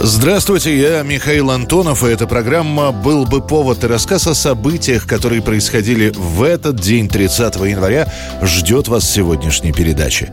Здравствуйте, 0.00 0.78
я 0.78 1.02
Михаил 1.02 1.50
Антонов, 1.50 2.04
и 2.04 2.06
эта 2.06 2.28
программа 2.28 2.92
«Был 2.92 3.24
бы 3.24 3.40
повод» 3.40 3.82
и 3.82 3.88
рассказ 3.88 4.28
о 4.28 4.34
событиях, 4.34 5.08
которые 5.08 5.42
происходили 5.42 6.12
в 6.14 6.44
этот 6.44 6.76
день, 6.76 7.08
30 7.08 7.56
января, 7.56 8.06
ждет 8.40 8.86
вас 8.86 9.10
сегодняшней 9.10 9.72
передаче. 9.72 10.32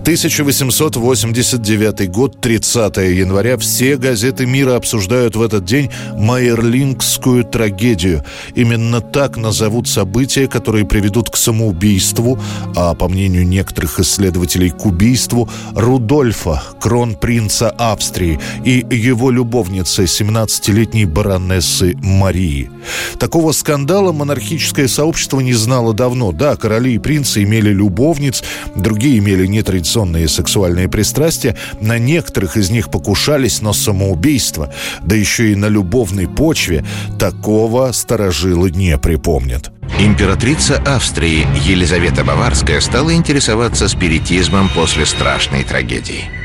1889 0.00 2.10
год, 2.10 2.40
30 2.40 2.96
января, 2.96 3.56
все 3.56 3.96
газеты 3.96 4.46
мира 4.46 4.74
обсуждают 4.74 5.36
в 5.36 5.42
этот 5.42 5.64
день 5.64 5.92
Майерлингскую 6.16 7.44
трагедию. 7.44 8.24
Именно 8.56 9.00
так 9.00 9.36
назовут 9.36 9.86
события, 9.86 10.48
которые 10.48 10.86
приведут 10.86 11.30
к 11.30 11.36
самоубийству, 11.36 12.40
а 12.74 12.94
по 12.94 13.08
мнению 13.08 13.46
некоторых 13.46 14.00
исследователей 14.00 14.70
к 14.70 14.84
убийству, 14.84 15.48
Рудольфа, 15.76 16.60
кронпринца 16.80 17.70
Австрии 17.70 18.40
и 18.64 18.84
его 19.04 19.30
любовницы, 19.30 20.04
17-летней 20.04 21.04
баронессы 21.04 21.96
Марии. 22.00 22.70
Такого 23.18 23.52
скандала 23.52 24.12
монархическое 24.12 24.88
сообщество 24.88 25.40
не 25.40 25.52
знало 25.52 25.92
давно. 25.94 26.32
Да, 26.32 26.56
короли 26.56 26.94
и 26.94 26.98
принцы 26.98 27.42
имели 27.42 27.70
любовниц, 27.70 28.42
другие 28.74 29.18
имели 29.18 29.46
нетрадиционные 29.46 30.28
сексуальные 30.28 30.88
пристрастия. 30.88 31.56
На 31.80 31.98
некоторых 31.98 32.56
из 32.56 32.70
них 32.70 32.90
покушались, 32.90 33.60
но 33.60 33.72
самоубийство, 33.72 34.72
да 35.02 35.14
еще 35.14 35.52
и 35.52 35.54
на 35.54 35.66
любовной 35.66 36.26
почве, 36.26 36.84
такого 37.18 37.92
старожилы 37.92 38.70
не 38.70 38.96
припомнят. 38.98 39.70
Императрица 39.98 40.82
Австрии 40.86 41.46
Елизавета 41.64 42.24
Баварская 42.24 42.80
стала 42.80 43.14
интересоваться 43.14 43.86
спиритизмом 43.86 44.68
после 44.74 45.06
страшной 45.06 45.62
трагедии. 45.62 46.43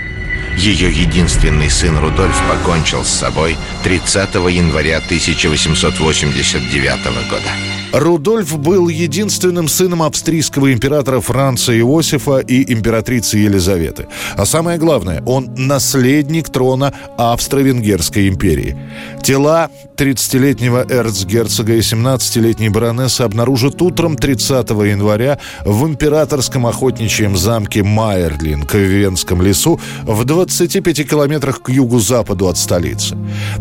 Ее 0.59 0.91
единственный 0.91 1.69
сын 1.69 1.97
Рудольф 1.97 2.37
покончил 2.49 3.05
с 3.05 3.07
собой 3.07 3.57
30 3.85 4.35
января 4.51 4.97
1889 4.97 7.29
года. 7.29 7.78
Рудольф 7.91 8.57
был 8.59 8.87
единственным 8.87 9.67
сыном 9.67 10.03
австрийского 10.03 10.71
императора 10.71 11.21
Франца 11.21 11.77
Иосифа 11.77 12.37
и 12.39 12.71
императрицы 12.71 13.37
Елизаветы. 13.37 14.07
А 14.35 14.45
самое 14.45 14.77
главное, 14.77 15.23
он 15.25 15.49
наследник 15.55 16.49
трона 16.49 16.93
Австро-Венгерской 17.17 18.27
империи. 18.27 18.77
Тела 19.23 19.69
30-летнего 19.97 20.85
эрцгерцога 20.89 21.73
и 21.73 21.79
17-летней 21.79 22.69
баронессы 22.69 23.21
обнаружат 23.21 23.81
утром 23.81 24.15
30 24.15 24.69
января 24.69 25.39
в 25.65 25.85
императорском 25.85 26.67
охотничьем 26.67 27.35
замке 27.35 27.83
Майерлинг 27.83 28.73
в 28.73 28.77
Венском 28.77 29.41
лесу 29.41 29.79
в 30.03 30.23
25 30.23 31.09
километрах 31.09 31.61
к 31.61 31.69
югу-западу 31.69 32.47
от 32.47 32.57
столицы. 32.57 33.17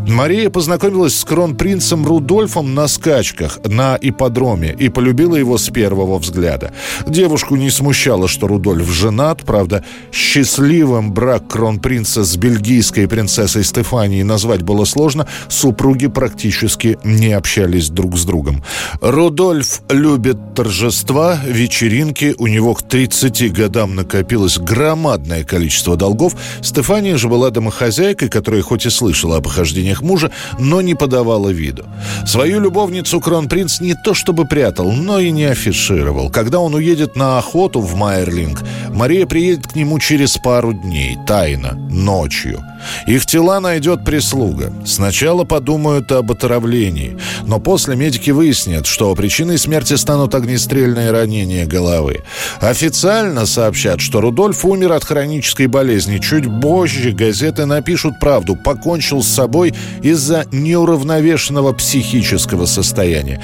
Мария 0.06 0.48
познакомилась 0.50 1.18
с 1.18 1.24
кронпринцем 1.24 2.06
Рудольфом 2.06 2.74
на 2.74 2.86
скачках 2.86 3.58
на 3.64 3.96
ипподроме 4.18 4.72
и 4.72 4.88
полюбила 4.88 5.36
его 5.36 5.58
с 5.58 5.70
первого 5.70 6.18
взгляда. 6.18 6.72
Девушку 7.06 7.56
не 7.56 7.70
смущало, 7.70 8.28
что 8.28 8.48
Рудольф 8.48 8.90
женат, 8.90 9.42
правда, 9.44 9.84
счастливым 10.12 11.12
брак 11.12 11.48
кронпринца 11.48 12.24
с 12.24 12.36
бельгийской 12.36 13.06
принцессой 13.06 13.64
Стефанией 13.64 14.24
назвать 14.24 14.62
было 14.62 14.84
сложно, 14.84 15.26
супруги 15.48 16.08
практически 16.08 16.98
не 17.04 17.32
общались 17.32 17.90
друг 17.90 18.16
с 18.16 18.24
другом. 18.24 18.62
Рудольф 19.00 19.82
любит 19.88 20.54
торжества, 20.54 21.38
вечеринки, 21.46 22.34
у 22.38 22.46
него 22.46 22.74
к 22.74 22.82
30 22.82 23.52
годам 23.52 23.94
накопилось 23.94 24.58
громадное 24.58 25.44
количество 25.44 25.96
долгов. 25.96 26.34
Стефания 26.62 27.16
же 27.16 27.28
была 27.28 27.50
домохозяйкой, 27.50 28.28
которая 28.28 28.62
хоть 28.62 28.86
и 28.86 28.90
слышала 28.90 29.36
об 29.36 29.48
похождениях 29.48 30.02
мужа, 30.02 30.30
но 30.58 30.80
не 30.80 30.94
подавала 30.94 31.48
виду. 31.48 31.84
Свою 32.26 32.60
любовницу 32.60 33.20
кронпринц 33.20 33.80
не 33.80 33.94
то 34.08 34.14
чтобы 34.14 34.46
прятал, 34.46 34.90
но 34.90 35.18
и 35.18 35.30
не 35.30 35.44
афишировал. 35.44 36.30
Когда 36.30 36.60
он 36.60 36.72
уедет 36.72 37.14
на 37.14 37.36
охоту 37.36 37.82
в 37.82 37.94
Майерлинг, 37.94 38.62
Мария 38.88 39.26
приедет 39.26 39.66
к 39.66 39.76
нему 39.76 39.98
через 39.98 40.38
пару 40.38 40.72
дней, 40.72 41.18
тайно, 41.26 41.74
ночью. 41.90 42.64
Их 43.06 43.26
тела 43.26 43.60
найдет 43.60 44.04
прислуга. 44.04 44.72
Сначала 44.86 45.44
подумают 45.44 46.10
об 46.12 46.30
отравлении, 46.30 47.18
но 47.44 47.58
после 47.58 47.96
медики 47.96 48.30
выяснят, 48.30 48.86
что 48.86 49.14
причиной 49.14 49.58
смерти 49.58 49.94
станут 49.94 50.34
огнестрельные 50.34 51.10
ранения 51.10 51.66
головы. 51.66 52.22
Официально 52.60 53.46
сообщат, 53.46 54.00
что 54.00 54.20
Рудольф 54.20 54.64
умер 54.64 54.92
от 54.92 55.04
хронической 55.04 55.66
болезни. 55.66 56.18
Чуть 56.18 56.44
позже 56.60 57.10
газеты 57.10 57.66
напишут 57.66 58.18
правду. 58.20 58.56
Покончил 58.56 59.22
с 59.22 59.28
собой 59.28 59.74
из-за 60.02 60.46
неуравновешенного 60.52 61.72
психического 61.72 62.66
состояния. 62.66 63.42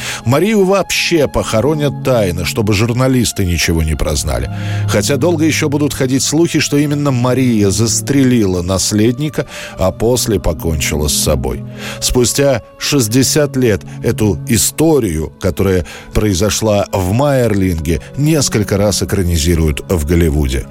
Марию 0.55 0.65
вообще 0.65 1.27
похоронят 1.27 2.05
тайно, 2.05 2.45
чтобы 2.45 2.75
журналисты 2.75 3.45
ничего 3.45 3.83
не 3.83 3.97
прознали. 3.97 4.49
Хотя 4.89 5.17
долго 5.17 5.45
еще 5.45 5.69
будут 5.69 5.95
ходить 5.95 6.23
слухи, 6.23 6.61
что 6.61 6.77
именно 6.77 7.11
Мария 7.11 7.71
застрелила 7.71 8.63
наследника, 8.63 9.47
а 9.79 9.91
после 9.91 10.39
покончила 10.39 11.09
с 11.09 11.15
собой. 11.15 11.65
Спустя 12.01 12.63
60 12.79 13.57
лет 13.57 13.83
эту 14.05 14.39
историю, 14.49 15.33
которая 15.41 15.85
произошла 16.13 16.87
в 16.93 17.13
Майерлинге, 17.13 18.01
несколько 18.17 18.77
раз 18.77 19.03
экранизируют 19.03 19.81
в 19.89 20.07
Голливуде. 20.07 20.67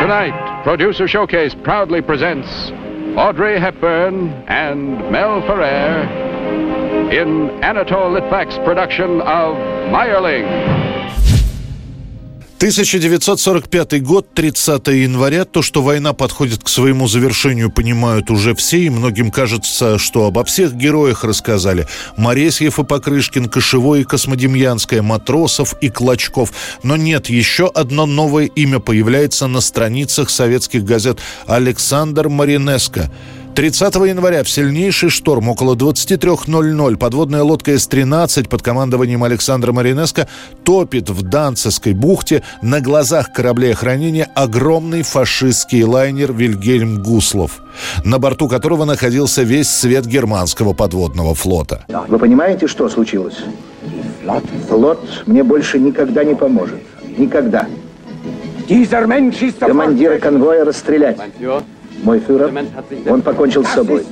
Tonight, 0.00 0.64
Producer 0.64 1.06
Showcase 1.06 1.54
proudly 1.62 2.00
presents 2.00 2.48
Audrey 3.16 3.60
Hepburn 3.60 4.44
and 4.48 5.10
Mel 5.10 5.42
Ferrer 5.42 6.30
in 7.10 7.50
Anatole 7.60 8.12
Litvak's 8.12 8.56
production 8.58 9.20
of 9.22 9.56
Meyerling. 9.90 10.46
1945 12.60 14.02
год, 14.02 14.34
30 14.34 14.86
января. 14.88 15.46
То, 15.46 15.62
что 15.62 15.82
война 15.82 16.12
подходит 16.12 16.62
к 16.62 16.68
своему 16.68 17.08
завершению, 17.08 17.70
понимают 17.70 18.30
уже 18.30 18.54
все, 18.54 18.80
и 18.80 18.90
многим 18.90 19.30
кажется, 19.30 19.98
что 19.98 20.26
обо 20.26 20.44
всех 20.44 20.74
героях 20.74 21.24
рассказали. 21.24 21.86
Моресьев 22.18 22.78
и 22.78 22.84
Покрышкин, 22.84 23.48
Кошевой 23.48 24.02
и 24.02 24.04
Космодемьянская, 24.04 25.00
Матросов 25.00 25.74
и 25.80 25.88
Клочков. 25.88 26.52
Но 26.82 26.96
нет, 26.96 27.30
еще 27.30 27.66
одно 27.66 28.04
новое 28.04 28.44
имя 28.44 28.78
появляется 28.78 29.46
на 29.46 29.62
страницах 29.62 30.28
советских 30.28 30.84
газет. 30.84 31.18
Александр 31.46 32.28
Маринеско. 32.28 33.10
30 33.54 33.94
января 34.06 34.42
в 34.44 34.48
сильнейший 34.48 35.10
шторм 35.10 35.48
около 35.48 35.74
23.00 35.74 36.96
подводная 36.96 37.42
лодка 37.42 37.72
С-13 37.72 38.48
под 38.48 38.62
командованием 38.62 39.24
Александра 39.24 39.72
Маринеско 39.72 40.28
топит 40.64 41.10
в 41.10 41.22
Данцевской 41.22 41.92
бухте 41.92 42.42
на 42.62 42.80
глазах 42.80 43.32
кораблей 43.32 43.72
охранения 43.72 44.28
огромный 44.34 45.02
фашистский 45.02 45.82
лайнер 45.82 46.32
«Вильгельм 46.32 47.02
Гуслов», 47.02 47.60
на 48.04 48.18
борту 48.18 48.48
которого 48.48 48.84
находился 48.84 49.42
весь 49.42 49.68
свет 49.68 50.06
германского 50.06 50.72
подводного 50.72 51.34
флота. 51.34 51.84
Вы 52.08 52.18
понимаете, 52.18 52.66
что 52.68 52.88
случилось? 52.88 53.38
Флот 54.68 55.00
мне 55.26 55.42
больше 55.42 55.78
никогда 55.78 56.22
не 56.22 56.34
поможет. 56.34 56.80
Никогда. 57.18 57.66
Командира 59.58 60.18
конвоя 60.18 60.64
расстрелять. 60.64 61.18
Мой 62.02 62.20
фюрер, 62.20 62.52
он 63.08 63.22
покончил 63.22 63.64
с 63.64 63.70
собой. 63.70 64.04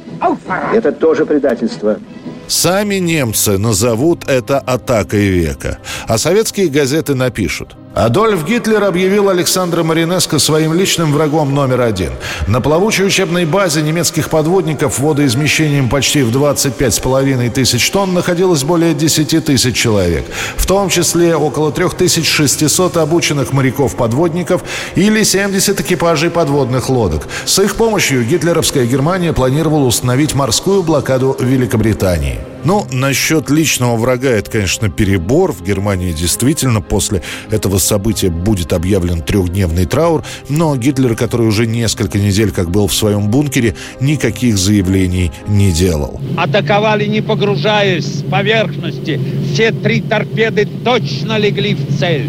Это 0.72 0.92
тоже 0.92 1.24
предательство. 1.26 1.98
Сами 2.46 2.96
немцы 2.96 3.58
назовут 3.58 4.26
это 4.26 4.58
атакой 4.58 5.28
века. 5.28 5.78
А 6.06 6.16
советские 6.16 6.68
газеты 6.68 7.14
напишут. 7.14 7.76
Адольф 7.94 8.44
Гитлер 8.46 8.84
объявил 8.84 9.28
Александра 9.28 9.82
Маринеско 9.82 10.38
своим 10.38 10.72
личным 10.72 11.12
врагом 11.12 11.54
номер 11.54 11.80
один. 11.80 12.12
На 12.46 12.60
плавучей 12.60 13.04
учебной 13.04 13.44
базе 13.44 13.82
немецких 13.82 14.30
подводников 14.30 14.98
водоизмещением 15.00 15.88
почти 15.88 16.22
в 16.22 16.30
25,5 16.30 17.50
тысяч 17.50 17.90
тонн 17.90 18.14
находилось 18.14 18.62
более 18.62 18.94
10 18.94 19.44
тысяч 19.44 19.76
человек. 19.76 20.26
В 20.56 20.66
том 20.66 20.90
числе 20.90 21.34
около 21.34 21.72
3600 21.72 22.98
обученных 22.98 23.52
моряков-подводников 23.52 24.62
или 24.94 25.22
70 25.22 25.80
экипажей 25.80 26.30
подводных 26.30 26.90
лодок. 26.90 27.26
С 27.46 27.58
их 27.58 27.74
помощью 27.74 28.24
гитлеровская 28.24 28.86
Германия 28.86 29.32
планировала 29.32 29.84
установить 29.84 30.34
морскую 30.34 30.82
блокаду 30.82 31.36
Великобритании. 31.40 32.38
Ну, 32.64 32.86
насчет 32.92 33.50
личного 33.50 33.96
врага 33.96 34.30
это, 34.30 34.50
конечно, 34.50 34.88
перебор. 34.88 35.52
В 35.52 35.62
Германии 35.62 36.12
действительно 36.12 36.80
после 36.80 37.22
этого 37.50 37.78
события 37.78 38.30
будет 38.30 38.72
объявлен 38.72 39.22
трехдневный 39.22 39.86
траур. 39.86 40.24
Но 40.48 40.76
Гитлер, 40.76 41.14
который 41.14 41.46
уже 41.46 41.66
несколько 41.66 42.18
недель 42.18 42.50
как 42.50 42.70
был 42.70 42.88
в 42.88 42.94
своем 42.94 43.30
бункере, 43.30 43.74
никаких 44.00 44.58
заявлений 44.58 45.30
не 45.46 45.72
делал. 45.72 46.20
Атаковали, 46.36 47.06
не 47.06 47.20
погружаясь 47.20 48.06
с 48.06 48.22
поверхности. 48.22 49.20
Все 49.52 49.70
три 49.70 50.00
торпеды 50.00 50.68
точно 50.84 51.38
легли 51.38 51.74
в 51.74 51.98
цель. 51.98 52.28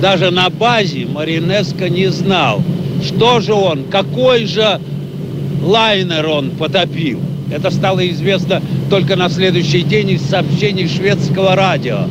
Даже 0.00 0.30
на 0.30 0.50
базе 0.50 1.06
Маринеско 1.06 1.88
не 1.88 2.08
знал, 2.08 2.62
что 3.04 3.40
же 3.40 3.52
он, 3.52 3.84
какой 3.84 4.46
же 4.46 4.80
лайнер 5.62 6.26
он 6.26 6.50
потопил. 6.50 7.20
Это 7.52 7.70
стало 7.70 8.08
известно 8.10 8.62
только 8.88 9.14
на 9.16 9.28
следующий 9.28 9.82
день 9.82 10.10
из 10.10 10.22
сообщений 10.22 10.88
шведского 10.88 11.54
радио. 11.54 12.06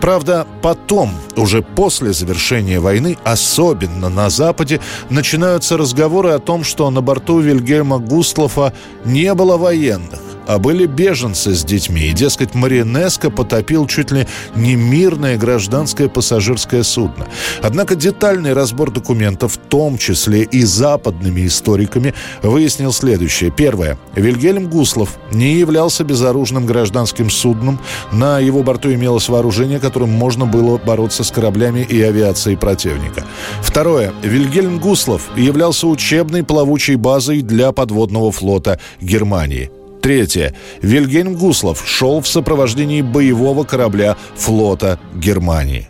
Правда, 0.00 0.46
потом, 0.62 1.10
уже 1.36 1.62
после 1.62 2.12
завершения 2.12 2.78
войны, 2.78 3.16
особенно 3.24 4.10
на 4.10 4.28
Западе, 4.28 4.80
начинаются 5.08 5.76
разговоры 5.76 6.30
о 6.30 6.38
том, 6.38 6.64
что 6.64 6.90
на 6.90 7.00
борту 7.00 7.40
Вильгельма 7.40 7.98
Густлофа 7.98 8.72
не 9.04 9.32
было 9.34 9.56
военных 9.56 10.35
а 10.46 10.58
были 10.58 10.86
беженцы 10.86 11.54
с 11.54 11.64
детьми. 11.64 12.08
И, 12.08 12.12
дескать, 12.12 12.54
Маринеско 12.54 13.30
потопил 13.30 13.86
чуть 13.86 14.10
ли 14.10 14.26
не 14.54 14.76
мирное 14.76 15.36
гражданское 15.36 16.08
пассажирское 16.08 16.82
судно. 16.82 17.26
Однако 17.62 17.94
детальный 17.94 18.52
разбор 18.52 18.90
документов, 18.90 19.54
в 19.54 19.58
том 19.58 19.98
числе 19.98 20.42
и 20.42 20.62
западными 20.62 21.46
историками, 21.46 22.14
выяснил 22.42 22.92
следующее. 22.92 23.50
Первое. 23.50 23.98
Вильгельм 24.14 24.68
Гуслов 24.68 25.18
не 25.32 25.54
являлся 25.54 26.04
безоружным 26.04 26.66
гражданским 26.66 27.30
судном. 27.30 27.78
На 28.12 28.38
его 28.38 28.62
борту 28.62 28.92
имелось 28.92 29.28
вооружение, 29.28 29.80
которым 29.80 30.10
можно 30.10 30.46
было 30.46 30.78
бороться 30.78 31.24
с 31.24 31.30
кораблями 31.30 31.80
и 31.80 32.00
авиацией 32.00 32.56
противника. 32.56 33.24
Второе. 33.62 34.12
Вильгельм 34.22 34.78
Гуслов 34.78 35.22
являлся 35.36 35.86
учебной 35.86 36.44
плавучей 36.44 36.96
базой 36.96 37.42
для 37.42 37.72
подводного 37.72 38.32
флота 38.32 38.80
Германии. 39.00 39.70
Третье. 40.06 40.54
Вильгельм 40.82 41.34
Гуслов 41.34 41.82
шел 41.84 42.20
в 42.20 42.28
сопровождении 42.28 43.02
боевого 43.02 43.64
корабля 43.64 44.16
флота 44.36 45.00
Германии. 45.16 45.88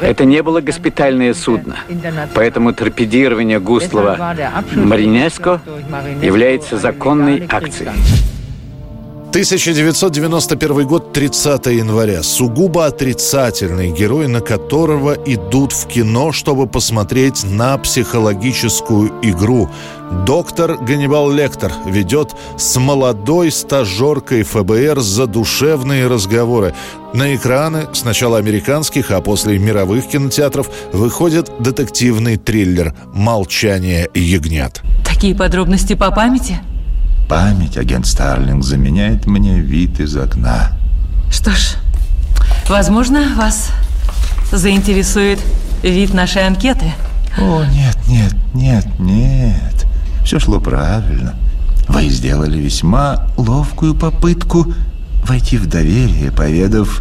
Это 0.00 0.24
не 0.24 0.40
было 0.44 0.60
госпитальное 0.60 1.34
судно, 1.34 1.74
поэтому 2.34 2.72
торпедирование 2.72 3.58
Густлова 3.58 4.16
Маринеско 4.76 5.60
является 6.22 6.78
законной 6.78 7.48
акцией. 7.50 7.90
1991 9.30 10.88
год, 10.88 11.12
30 11.12 11.66
января. 11.66 12.24
Сугубо 12.24 12.86
отрицательный 12.86 13.92
герой, 13.92 14.26
на 14.26 14.40
которого 14.40 15.14
идут 15.14 15.70
в 15.70 15.86
кино, 15.86 16.32
чтобы 16.32 16.66
посмотреть 16.66 17.44
на 17.44 17.78
психологическую 17.78 19.12
игру. 19.22 19.70
Доктор 20.26 20.78
Ганнибал 20.78 21.30
Лектор 21.30 21.70
ведет 21.86 22.34
с 22.58 22.76
молодой 22.80 23.52
стажеркой 23.52 24.42
ФБР 24.42 24.98
задушевные 24.98 26.08
разговоры. 26.08 26.74
На 27.14 27.32
экраны 27.36 27.86
сначала 27.92 28.36
американских, 28.38 29.12
а 29.12 29.20
после 29.20 29.58
мировых 29.58 30.08
кинотеатров 30.08 30.68
выходит 30.92 31.52
детективный 31.60 32.36
триллер 32.36 32.96
«Молчание 33.14 34.08
ягнят». 34.12 34.82
Такие 35.04 35.36
подробности 35.36 35.94
по 35.94 36.10
памяти? 36.10 36.58
Память, 37.30 37.76
агент 37.76 38.08
Старлинг, 38.08 38.64
заменяет 38.64 39.26
мне 39.26 39.60
вид 39.60 40.00
из 40.00 40.16
окна. 40.16 40.72
Что 41.30 41.52
ж, 41.52 41.76
возможно, 42.68 43.36
вас 43.36 43.70
заинтересует 44.50 45.38
вид 45.84 46.12
нашей 46.12 46.44
анкеты. 46.44 46.92
О, 47.38 47.62
нет, 47.66 47.96
нет, 48.08 48.34
нет, 48.52 48.84
нет. 48.98 49.86
Все 50.24 50.40
шло 50.40 50.58
правильно. 50.58 51.36
Вы 51.86 52.08
сделали 52.08 52.58
весьма 52.58 53.28
ловкую 53.36 53.94
попытку 53.94 54.66
войти 55.22 55.56
в 55.56 55.68
доверие, 55.68 56.32
поведав 56.32 57.00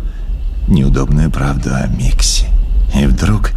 неудобную 0.67 1.31
правду 1.31 1.71
о 1.73 1.87
Миксе. 1.87 2.45
И 2.93 3.07
вдруг 3.07 3.53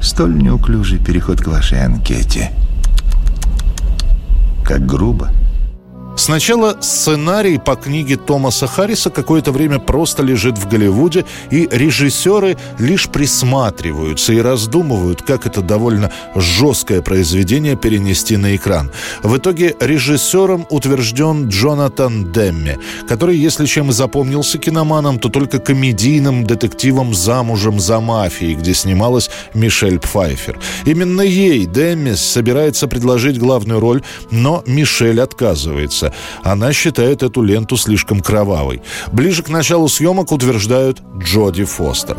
столь 0.00 0.42
неуклюжий 0.42 0.98
переход 0.98 1.42
к 1.42 1.48
вашей 1.48 1.84
анкете. 1.84 2.52
Как 4.64 4.86
грубо. 4.86 5.28
Сначала 6.26 6.76
сценарий 6.80 7.56
по 7.56 7.76
книге 7.76 8.16
Томаса 8.16 8.66
Харриса 8.66 9.10
какое-то 9.10 9.52
время 9.52 9.78
просто 9.78 10.24
лежит 10.24 10.58
в 10.58 10.68
Голливуде, 10.68 11.24
и 11.52 11.68
режиссеры 11.70 12.56
лишь 12.80 13.08
присматриваются 13.08 14.32
и 14.32 14.40
раздумывают, 14.40 15.22
как 15.22 15.46
это 15.46 15.62
довольно 15.62 16.10
жесткое 16.34 17.00
произведение 17.00 17.76
перенести 17.76 18.36
на 18.36 18.56
экран. 18.56 18.90
В 19.22 19.36
итоге 19.36 19.76
режиссером 19.78 20.66
утвержден 20.68 21.46
Джонатан 21.46 22.32
Демми, 22.32 22.76
который, 23.06 23.36
если 23.36 23.64
чем 23.66 23.90
и 23.90 23.92
запомнился 23.92 24.58
киноманом, 24.58 25.20
то 25.20 25.28
только 25.28 25.60
комедийным 25.60 26.44
детективом 26.44 27.14
«Замужем 27.14 27.78
за 27.78 28.00
мафией», 28.00 28.56
где 28.56 28.74
снималась 28.74 29.30
Мишель 29.54 30.00
Пфайфер. 30.00 30.58
Именно 30.86 31.22
ей 31.22 31.66
Демми 31.66 32.14
собирается 32.14 32.88
предложить 32.88 33.38
главную 33.38 33.78
роль, 33.78 34.02
но 34.32 34.64
Мишель 34.66 35.20
отказывается. 35.20 36.12
Она 36.42 36.72
считает 36.72 37.22
эту 37.22 37.42
ленту 37.42 37.76
слишком 37.76 38.20
кровавой. 38.20 38.82
Ближе 39.12 39.42
к 39.42 39.48
началу 39.48 39.88
съемок 39.88 40.32
утверждают 40.32 41.02
Джоди 41.18 41.64
Фостер. 41.64 42.16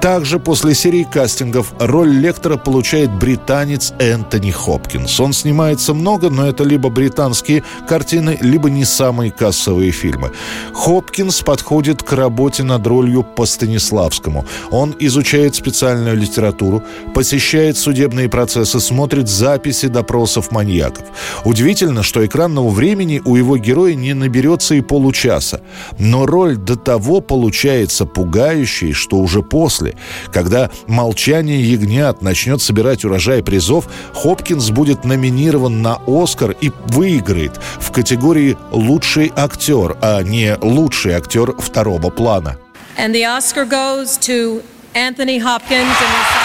Также 0.00 0.38
после 0.38 0.74
серии 0.74 1.06
кастингов 1.10 1.72
роль 1.78 2.10
лектора 2.10 2.56
получает 2.56 3.12
британец 3.12 3.92
Энтони 3.98 4.50
Хопкинс. 4.50 5.18
Он 5.20 5.32
снимается 5.32 5.94
много, 5.94 6.30
но 6.30 6.46
это 6.46 6.64
либо 6.64 6.88
британские 6.90 7.64
картины, 7.88 8.38
либо 8.40 8.70
не 8.70 8.84
самые 8.84 9.30
кассовые 9.30 9.90
фильмы. 9.90 10.32
Хопкинс 10.72 11.40
подходит 11.42 12.02
к 12.02 12.12
работе 12.12 12.62
над 12.62 12.86
ролью 12.86 13.22
по 13.22 13.46
Станиславскому. 13.46 14.44
Он 14.70 14.94
изучает 14.98 15.54
специальную 15.54 16.16
литературу, 16.16 16.82
посещает 17.14 17.76
судебные 17.76 18.28
процессы, 18.28 18.80
смотрит 18.80 19.28
записи 19.28 19.88
допросов 19.88 20.50
маньяков. 20.50 21.04
Удивительно, 21.44 22.02
что 22.02 22.24
экранного 22.24 22.68
времени 22.70 23.22
у 23.24 23.33
его 23.36 23.56
героя 23.56 23.94
не 23.94 24.14
наберется 24.14 24.74
и 24.74 24.80
получаса. 24.80 25.60
Но 25.98 26.26
роль 26.26 26.56
до 26.56 26.76
того 26.76 27.20
получается 27.20 28.06
пугающей, 28.06 28.92
что 28.92 29.18
уже 29.18 29.42
после, 29.42 29.96
когда 30.32 30.70
«Молчание 30.86 31.62
ягнят» 31.62 32.22
начнет 32.22 32.62
собирать 32.62 33.04
урожай 33.04 33.42
призов, 33.42 33.88
Хопкинс 34.14 34.70
будет 34.70 35.04
номинирован 35.04 35.82
на 35.82 35.98
«Оскар» 36.06 36.56
и 36.60 36.70
выиграет 36.88 37.60
в 37.78 37.90
категории 37.92 38.56
«Лучший 38.70 39.32
актер», 39.34 39.96
а 40.00 40.22
не 40.22 40.56
«Лучший 40.60 41.14
актер 41.14 41.54
второго 41.58 42.10
плана». 42.10 42.58
And 42.96 43.12
the 43.12 43.24
Oscar 43.24 43.66
goes 43.66 44.16
to 44.18 44.62
Anthony 44.94 45.38
Hopkins 45.40 45.96
and 46.00 46.43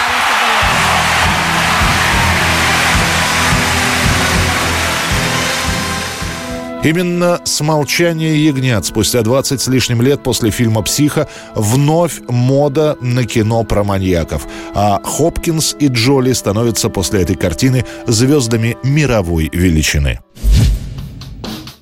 Именно 6.82 7.40
с 7.44 7.60
молчания 7.60 8.34
ягнят 8.36 8.86
спустя 8.86 9.20
20 9.20 9.60
с 9.60 9.68
лишним 9.68 10.00
лет 10.00 10.22
после 10.22 10.50
фильма 10.50 10.80
«Психа» 10.80 11.28
вновь 11.54 12.20
мода 12.26 12.96
на 13.02 13.24
кино 13.24 13.64
про 13.64 13.84
маньяков. 13.84 14.46
А 14.74 14.98
Хопкинс 15.04 15.76
и 15.78 15.88
Джоли 15.88 16.32
становятся 16.32 16.88
после 16.88 17.20
этой 17.20 17.36
картины 17.36 17.84
звездами 18.06 18.78
мировой 18.82 19.50
величины. 19.52 20.20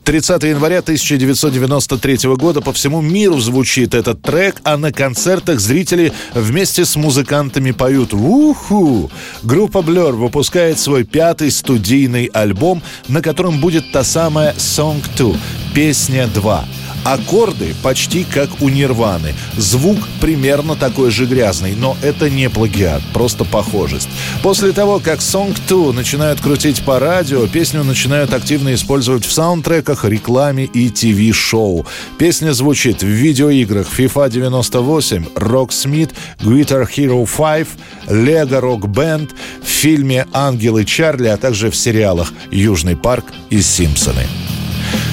30 0.09 0.43
января 0.45 0.79
1993 0.79 2.35
года 2.37 2.63
по 2.63 2.73
всему 2.73 3.03
миру 3.03 3.39
звучит 3.41 3.95
этот 3.95 4.23
трек, 4.23 4.59
а 4.65 4.79
на 4.79 4.91
концертах 4.91 5.61
зрители 5.61 6.15
вместе 6.33 6.87
с 6.87 6.97
музыкантами 6.97 7.73
поют 7.73 8.15
«Уху!». 8.15 9.11
Группа 9.43 9.81
Blur 9.81 10.13
выпускает 10.13 10.79
свой 10.79 11.05
пятый 11.05 11.51
студийный 11.51 12.25
альбом, 12.33 12.83
на 13.07 13.21
котором 13.21 13.61
будет 13.61 13.93
та 13.93 14.03
самая 14.03 14.55
«Song 14.55 15.03
2»— 15.19 15.37
«Песня 15.75 16.27
2». 16.35 16.78
Аккорды 17.09 17.75
почти 17.83 18.23
как 18.25 18.61
у 18.61 18.69
Нирваны. 18.69 19.35
Звук 19.57 19.97
примерно 20.21 20.77
такой 20.77 21.11
же 21.11 21.25
грязный, 21.25 21.75
но 21.75 21.97
это 22.03 22.29
не 22.29 22.51
плагиат, 22.51 23.03
просто 23.15 23.47
похожесть. 23.47 24.11
После 24.43 24.73
того, 24.73 24.99
как 24.99 25.21
Song 25.21 25.57
2 25.67 25.95
начинают 25.95 26.43
крутить 26.43 26.83
по 26.83 26.99
радио, 26.99 27.47
песню 27.47 27.83
начинают 27.83 28.35
активно 28.35 28.75
использовать 28.75 29.25
в 29.25 29.33
саундтреках, 29.33 30.05
рекламе 30.05 30.67
и 30.67 30.91
ТВ-шоу. 30.91 31.87
Песня 32.19 32.53
звучит 32.53 33.03
в 33.03 33.07
видеоиграх 33.07 33.87
FIFA 33.89 34.29
98, 34.29 35.25
Rocksmith, 35.35 36.11
Guitar 36.41 36.87
Hero 36.95 37.27
5, 37.27 37.69
Lego 38.09 38.61
Rock 38.61 38.83
Band, 38.83 39.31
в 39.63 39.67
фильме 39.67 40.27
«Ангелы 40.35 40.85
Чарли», 40.85 41.29
а 41.29 41.39
также 41.39 41.71
в 41.71 41.77
сериалах 41.77 42.35
«Южный 42.51 42.97
парк» 42.97 43.25
и 43.49 43.63
«Симпсоны». 43.63 44.27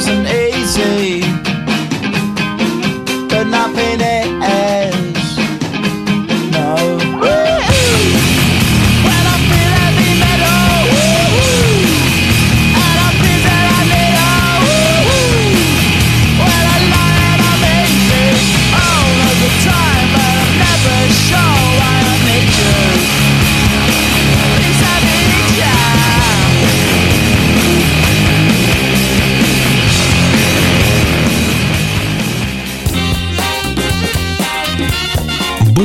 Wasn't 0.00 0.26
easy, 0.28 1.20
but 3.28 3.44
nothing 3.44 4.00
is. 4.00 4.09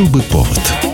Был 0.06 0.20
бы 0.20 0.22
повод. 0.24 0.85